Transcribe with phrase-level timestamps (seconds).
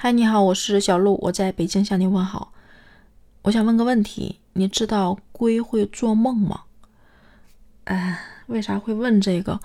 [0.00, 2.52] 嗨，你好，我是小鹿，我在北京向你问好。
[3.42, 6.60] 我想问个问题，你知道龟会做梦吗？
[7.82, 8.16] 哎，
[8.46, 9.58] 为啥会问这个？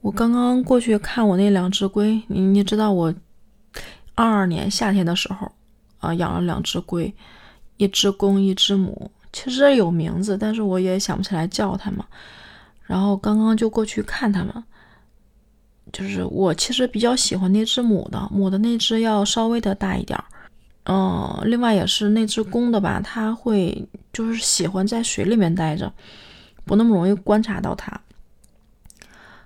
[0.00, 3.14] 我刚刚过去看我那两只龟，你你知道我
[4.14, 5.52] 二二年夏天的时候
[5.98, 7.14] 啊养了两只龟，
[7.76, 12.00] 一只公一只母，其实有名字，但是我也想不起来叫它们。
[12.84, 14.64] 然后刚刚就过去看它们。
[15.92, 20.24] 就是我其实比较喜欢那只母的，母的那只要稍微的大一点儿，
[20.86, 25.92] 嗯，另外也是那只公的吧，它会就是喜欢在水里面待着，
[26.64, 28.00] 不那么容易观察到它。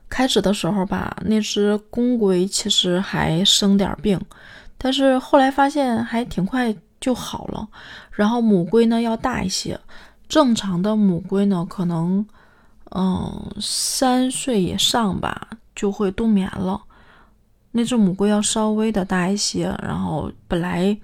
[0.09, 4.19] 开始的时候吧，那只公龟其实还生点病，
[4.79, 7.69] 但是后来发现还挺快就好了。
[8.11, 9.79] 然后母龟呢要大一些，
[10.27, 12.27] 正常的母龟呢可能
[12.97, 15.51] 嗯三岁以上吧。
[15.79, 16.83] 就会冬眠了。
[17.71, 20.99] 那只母龟要稍微的大一些，然后本来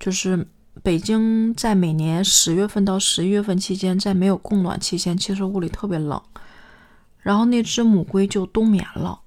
[0.00, 0.48] 就是
[0.82, 6.20] 北京在每年十月份到十一月份期间，在没有供暖期间，其实屋里特别冷。
[7.18, 9.20] 然后那只母龟就冬眠了，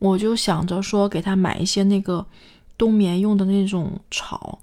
[0.00, 2.26] 我就想着说给它买一些那个
[2.76, 4.58] 冬眠用的那种草，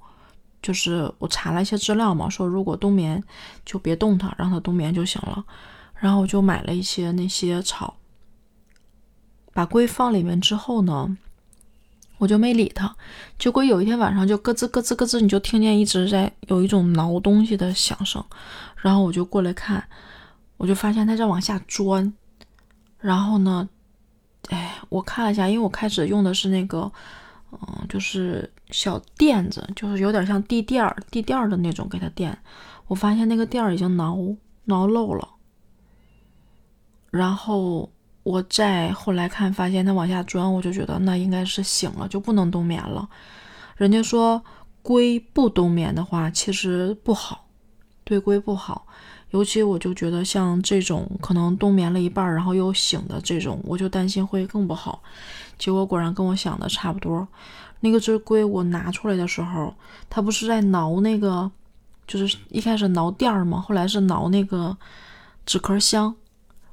[0.61, 3.23] 就是我查了一些资料嘛，说如果冬眠
[3.63, 5.45] 就别动它，让它冬眠就行了。
[5.93, 7.95] 然后我就买了一些那些草。
[9.53, 11.17] 把龟放里面之后呢，
[12.17, 12.95] 我就没理它。
[13.37, 18.23] 结果有一天晚上就咯吱咯吱咯吱，你就听见一直在有一种挠东西的响声。
[18.77, 19.83] 然后我就过来看，
[20.57, 22.13] 我就发现它在往下钻。
[22.99, 23.67] 然后呢，
[24.49, 26.91] 哎，我看了一下，因为我开始用的是那个，
[27.51, 32.37] 嗯，就是小垫子，就是有点像地垫儿、地垫儿的那种给它垫。
[32.87, 34.17] 我发现那个垫儿已经挠
[34.65, 35.27] 挠漏了。
[37.09, 37.89] 然后。
[38.23, 43.09] 我再后来看，发现它往下钻，我就觉得那应该是醒了，就不能冬眠了。
[43.75, 44.43] 人家说
[44.83, 47.45] 龟不冬眠的话，其实不好，
[48.03, 48.85] 对龟不好。
[49.31, 55.01] 尤其我就觉得像这种可能冬眠了一半，然后又醒的这种，我就担心会更不好。
[55.57, 57.27] 结果果然跟我想的差不多。
[57.79, 59.73] 那个只龟我拿出来的时候，
[60.09, 61.49] 它不是在挠那个，
[62.05, 64.77] 就是一开始挠垫儿嘛，后来是挠那个
[65.45, 66.13] 纸壳箱。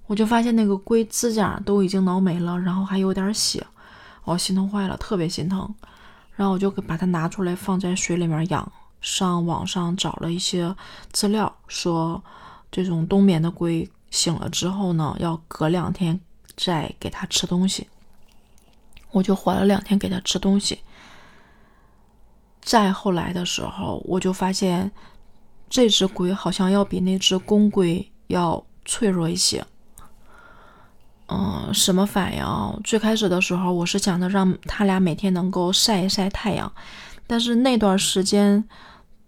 [0.08, 3.64] 我就发现那个龟指甲都已经挠没了，然后还有点血，
[4.24, 5.72] 我心疼坏了，特别心疼。
[6.34, 8.72] 然后我就把它拿出来放在水里面养。
[9.00, 10.74] 上网上找了一些
[11.12, 12.20] 资料，说
[12.72, 16.19] 这种冬眠的龟醒了之后呢，要隔两天
[16.56, 17.86] 再给它吃东西。
[19.12, 20.80] 我就缓了两天给它吃东西。
[22.60, 24.90] 再后来的时候，我就发现
[25.70, 29.64] 这只龟好像要比那只公龟要脆弱一些。
[31.30, 32.44] 嗯，什么反应？
[32.82, 36.72] 最开始的时候，我是想着让他俩每天能够晒一晒太阳，
[37.26, 38.64] 但是那段时间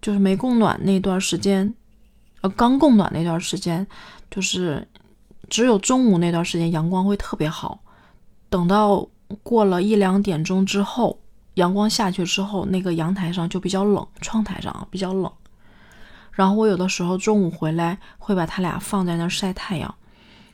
[0.01, 1.75] 就是没供暖那段时间，
[2.41, 3.87] 呃，刚供暖那段时间，
[4.31, 4.89] 就是
[5.51, 7.79] 只有中午那段时间阳光会特别好。
[8.49, 9.07] 等到
[9.43, 11.21] 过了一两点钟之后，
[11.55, 15.31] 阳光下去之后，那个阳台上就比较冷，窗台上比较冷。
[16.33, 19.95] 然后我有的时候中午回来会把他俩放在那儿晒太阳。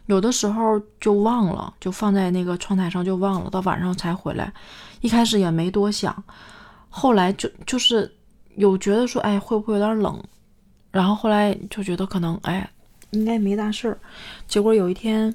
[0.07, 4.53] 有的时候就忘了，就放在那个窗台上就忘了，到晚上才回来。
[5.01, 6.25] 一开始也没多想，
[6.89, 8.13] 后来就就是
[8.55, 10.23] 有觉得说，哎，会不会有点冷？
[10.91, 12.71] 然后后来就觉得可能，哎，
[13.11, 13.99] 应该没大事儿。
[14.49, 15.35] 结果有一天，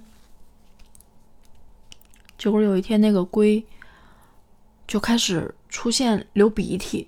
[2.38, 3.64] 结果有一天那个龟
[4.88, 7.08] 就开始出现流鼻涕，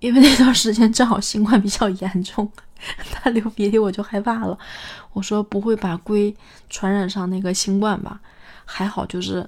[0.00, 2.50] 因为那段时间正好新冠比较严重。
[3.12, 4.58] 他流鼻涕，我就害怕了。
[5.12, 6.34] 我说不会把龟
[6.70, 8.18] 传染上那个新冠吧？
[8.64, 9.46] 还好，就是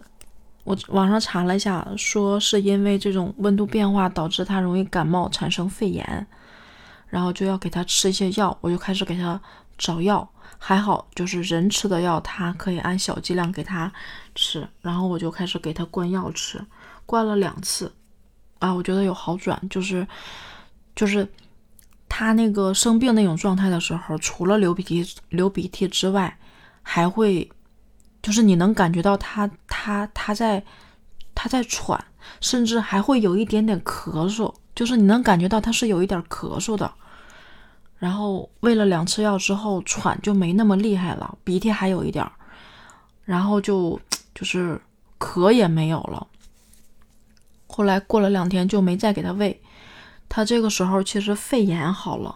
[0.64, 6.26] 我网上查了一下，说是因为这种温度变化导致它容易感冒，产生肺炎，
[7.08, 8.56] 然后就要给它吃一些药。
[8.60, 9.40] 我就开始给它
[9.78, 13.90] 找药，还好就是人吃的药，它可以按小剂量给它
[14.34, 14.68] 吃。
[14.82, 16.62] 然后我就开始给它灌药吃，
[17.06, 17.90] 灌了两次，
[18.62, 20.06] 啊，我觉得有好转，就是
[20.96, 21.28] 就是。
[22.14, 26.36] 他那个生病那种状态的时候，除了流鼻涕、流鼻涕之外，
[26.82, 27.50] 还会，
[28.20, 30.62] 就是你能感觉到他他他在
[31.34, 32.04] 他在喘，
[32.38, 36.92] 甚至还会有一点点咳嗽，就是你能感觉到他是有一点咳嗽的。
[37.96, 42.30] 然后喂了两次药之后，喘就没那么厉害了，鼻涕还有一点，
[43.24, 43.98] 然后就
[44.34, 44.78] 就是
[45.18, 46.26] 咳也没有了。
[47.72, 49.58] 后来过了两天就没再给他喂。
[50.28, 52.34] 他这个时候其实肺炎好了，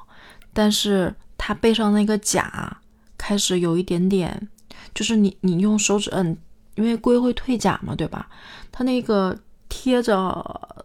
[0.52, 2.78] 但是他背上那个甲
[3.18, 4.48] 开始有一点点，
[4.94, 6.36] 就是你你用手指摁，
[6.74, 8.28] 因为龟会退甲嘛，对吧？
[8.70, 9.38] 他那个
[9.68, 10.84] 贴着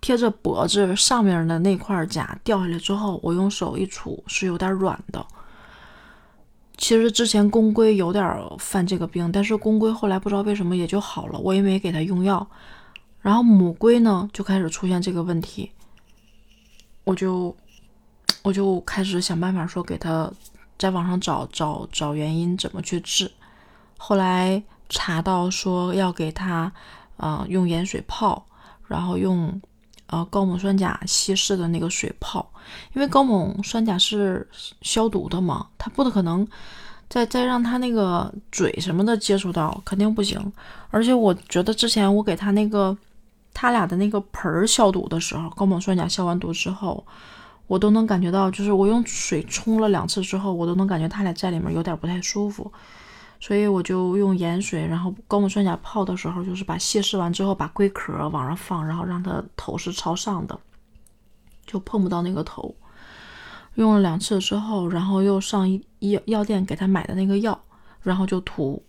[0.00, 5.24] 贴着脖子上面的那块甲掉下来之后，我用手一触是有点软的。
[6.76, 12.46] 其实之前公龟有点犯这个病，但是公龟后来不知道为什么也就好了，我也没给它用药。
[13.20, 15.70] 然后母龟呢就开始出现这个问题，
[17.04, 17.54] 我就
[18.42, 20.30] 我就开始想办法说给它
[20.78, 23.30] 在网上找找找原因怎么去治。
[23.96, 26.72] 后来查到说要给它
[27.16, 28.46] 啊用盐水泡，
[28.86, 29.60] 然后用
[30.06, 32.50] 呃高锰酸钾稀释的那个水泡，
[32.94, 34.48] 因为高锰酸钾是
[34.82, 36.46] 消毒的嘛，它不可能。
[37.10, 40.52] 再再让他那个嘴什么的接触到，肯定不行。
[40.90, 42.94] 而且我觉得之前我给他那个
[43.60, 47.04] 他俩的那个盆儿消毒的时候，高锰酸钾消完毒之后，
[47.66, 52.72] 我都能感觉到，就是我用水冲了两次之后，我都能感觉他俩在里面有点不太舒服。
[53.40, 60.56] 所以我就用盐水，然后高锰酸钾泡的时候，就是把稀释完之后，把龟壳往上放，然后让它头是朝上的，
[61.66, 62.72] 就碰不到那个头。
[63.74, 67.60] 用了两次之后，然后又上医药药店给他买的那个药，
[68.02, 68.80] 然后就涂，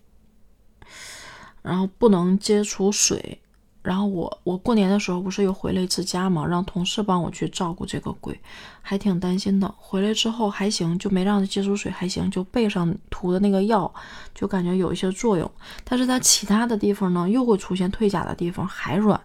[1.63, 3.41] 然后不能接触水。
[3.81, 8.37] 然后我我过年的时候不是又回了一次家嘛，让同事帮我去照顾这个龟，
[8.81, 9.73] 还挺担心的。
[9.77, 13.91] 回来之后还行，就没让它接触水，还行，就背上涂的那个药
[14.35, 15.49] 就感觉有一些作用。
[15.83, 19.19] 但是它其他的地方呢，又会出现退甲的地方，还软。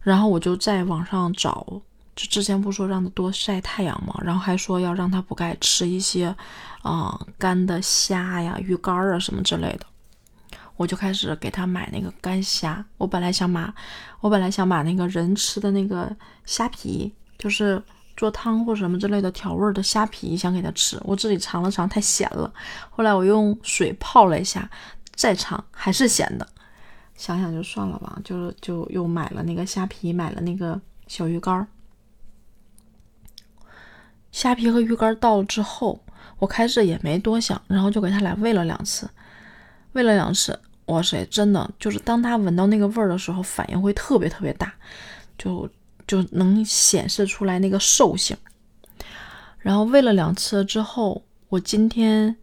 [0.00, 1.80] 然后我就在网上找。
[2.16, 6.34] 就之前不说让它多晒太阳嘛，然后还说要让它补钙，吃一些
[6.82, 9.86] 啊干的虾呀、鱼干啊什么之类的。
[10.80, 12.82] 我就开始给他买那个干虾。
[12.96, 13.74] 我本来想把，
[14.20, 16.10] 我本来想把那个人吃的那个
[16.46, 17.82] 虾皮，就是
[18.16, 20.98] 做汤或什么之类的调味的虾皮，想给他吃。
[21.04, 22.50] 我自己尝了尝，太咸了。
[22.88, 24.70] 后来我用水泡了一下，
[25.14, 26.48] 再尝还是咸的。
[27.14, 31.66] 想想就算了吧，就就又买了那个虾皮，买了那个小鱼干儿。
[34.32, 36.02] 虾皮和鱼干到了之后，
[36.38, 39.10] 我开始也没多想，然后就给他俩喂了两次，
[39.92, 40.58] 喂了两次，
[40.90, 44.72] 哇塞，真的就是当他闻到那个味儿的时候，反应会特别特别大，
[45.38, 45.68] 就
[46.06, 48.36] 就能显示出来那个兽性。
[49.58, 52.34] 然后喂了两次之后，我今天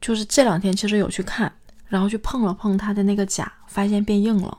[0.00, 1.50] 就是这两天其实有去看，
[1.86, 4.58] 然后去碰了碰他的那个甲，发现变硬了。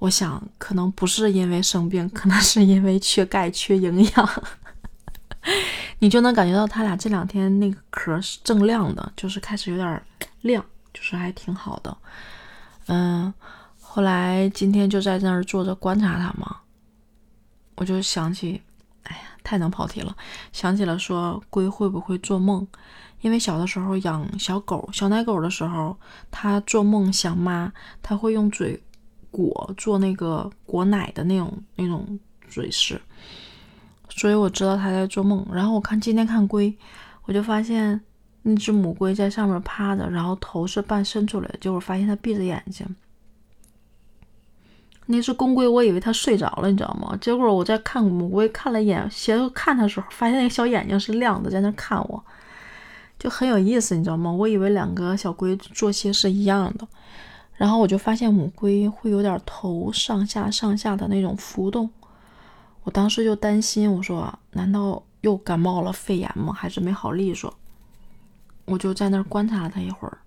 [0.00, 4.42] 我想可能不是因为生病，可能是因为缺钙、缺营养。
[6.00, 10.02] 你就能感觉到他俩这两天那个壳是正亮的，就是开始有点
[10.42, 10.62] 亮，
[10.94, 11.94] 就是还挺好的。
[12.86, 13.34] 嗯，
[13.80, 16.58] 后来今天就在那儿坐着观察他嘛，
[17.74, 18.62] 我就想起，
[19.02, 20.16] 哎呀，太能跑题了，
[20.52, 22.66] 想起了说龟会不会做梦？
[23.20, 25.96] 因为小的时候养小狗、小奶狗的时候，
[26.30, 28.82] 它做梦想妈，它会用嘴
[29.30, 32.18] 裹做那个裹奶的那种那种
[32.48, 33.00] 嘴势。
[34.10, 36.76] 所以我知道他在做梦，然后我看今天看龟，
[37.24, 37.98] 我就发现
[38.46, 42.86] 那只母龟在上面趴着，然后头是半伸出来，结果发现它闭着眼睛。
[45.06, 47.16] 那只公龟，我以为它睡着了，你知道吗？
[47.20, 52.22] 结果我在看母龟，看了一眼，斜头看它的时候，发现那个小眼睛是亮的，在那看我，
[53.18, 54.30] 就很有意思，你知道吗？
[54.30, 56.86] 我以为两个小龟作息是一样的，
[57.54, 61.90] 然后我就发现母龟会有点头上下上下的那种浮动。
[62.82, 66.52] 我当时就担心，我说难道又感冒了肺炎吗？
[66.52, 67.54] 还是没好利索？
[68.66, 70.18] 我就在那儿观察了他一会儿，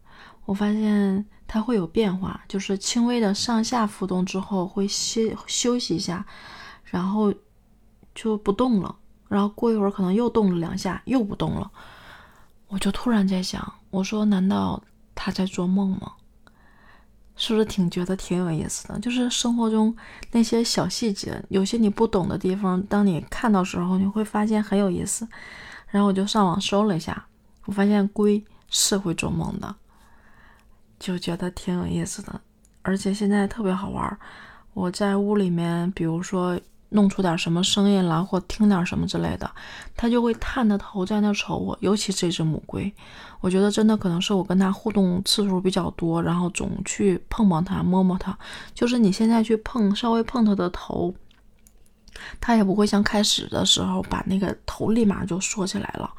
[0.46, 6.26] 我发现他会有变化，就是轻微的上下浮动之后会歇休息一下，
[6.86, 7.34] 然后
[8.14, 8.96] 就不动了，
[9.28, 11.72] 然后过一会儿可能又动了两下，又不动了。
[12.68, 14.84] 我就突然在想，我说难道
[15.16, 16.14] 他在做梦吗？
[17.40, 19.00] 是不是挺觉得挺有意思的？
[19.00, 19.96] 就是生活中
[20.32, 25.28] 那些小细节，有些你不懂的地方，当你看到时候，你会发现很有意思。
[25.90, 27.28] 然后我就上网搜了一下，
[27.68, 29.76] 我发现龟是会做梦的，
[31.00, 32.42] 就觉得挺有意思的。
[32.82, 34.18] 而且现在特别好玩，
[34.74, 36.60] 我在屋里面，比如说。
[36.92, 39.52] 弄出点什么声音来，或听点什么之类的，
[39.98, 41.78] 它就会探着头在那瞅我。
[41.82, 42.90] 尤其这只母龟，
[43.42, 48.40] 我觉得真的可能是我跟它互动次数比较多，然后总去碰碰它、摸摸它。
[48.74, 51.14] 就是你现在去碰，稍微碰它的头，
[52.40, 56.12] 它也不会像开始的时候把那个头立马就缩起来了。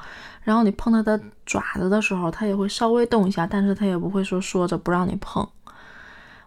[0.42, 5.46] 然后你碰它的爪子的时候，它也会稍微动一下，但是它也不会说缩着不让你碰。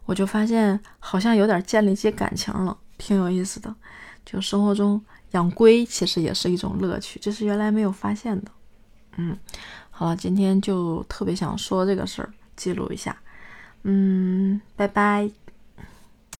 [0.05, 3.73] 我就发现好像有点建立起感情了，挺有意思的。
[4.25, 4.99] 就生活中
[5.31, 8.51] 养龟其实也是一种乐趣，这是原来没有发现的。
[9.17, 9.37] 嗯，
[9.89, 13.15] 好了，今天就特别想说这个事儿，记录一下。
[13.83, 15.40] 嗯，拜拜。